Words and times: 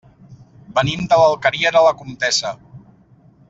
Venim 0.79 1.03
de 1.11 1.19
l'Alqueria 1.21 1.73
de 1.77 1.85
la 1.89 1.93
Comtessa. 2.01 2.57